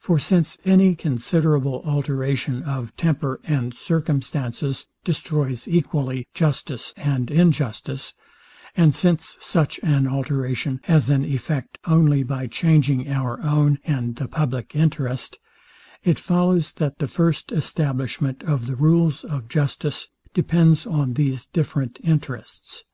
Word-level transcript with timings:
For 0.00 0.20
since 0.20 0.56
any 0.64 0.94
considerable 0.94 1.82
alteration 1.84 2.62
of 2.62 2.96
temper 2.96 3.40
and 3.42 3.74
circumstances 3.74 4.86
destroys 5.02 5.66
equally 5.66 6.28
justice 6.34 6.94
and 6.96 7.28
injustice; 7.32 8.14
and 8.76 8.94
since 8.94 9.36
such 9.40 9.80
an 9.82 10.06
alteration 10.06 10.78
has 10.84 11.10
an 11.10 11.24
effect 11.24 11.78
only 11.84 12.22
by 12.22 12.46
changing 12.46 13.08
our 13.08 13.42
own 13.42 13.80
and 13.84 14.14
the 14.14 14.28
publick 14.28 14.76
interest; 14.76 15.36
it 16.04 16.20
follows, 16.20 16.70
that 16.74 16.98
the 17.00 17.08
first 17.08 17.50
establishment 17.50 18.44
of 18.44 18.68
the 18.68 18.76
rules 18.76 19.24
of 19.24 19.48
justice 19.48 20.06
depends 20.32 20.86
on 20.86 21.14
these 21.14 21.44
different 21.44 21.98
interests. 22.04 22.84